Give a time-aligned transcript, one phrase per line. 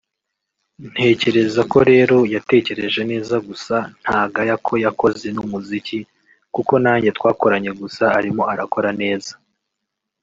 [0.91, 5.99] ntekereza ko rero yatekereje neza gusa ntagaya ko yakoze n’umuziki
[6.55, 9.33] kuko nanjye twarakoranye gusa arimo arakora neza